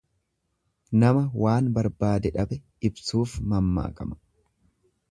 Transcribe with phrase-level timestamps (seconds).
[1.03, 2.61] Nama waan barbaade dhabe
[2.91, 4.21] ibsuuf mammaakama.